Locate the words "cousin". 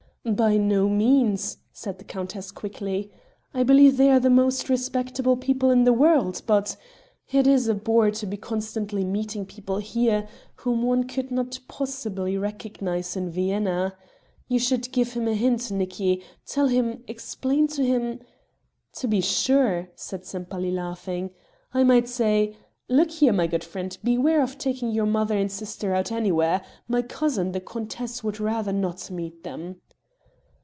27.01-27.53